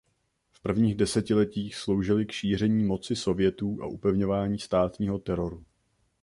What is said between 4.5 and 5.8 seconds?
státního teroru.